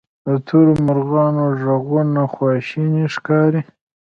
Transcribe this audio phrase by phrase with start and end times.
[0.27, 3.61] د تورو مرغانو ږغونه خواشیني ښکاري.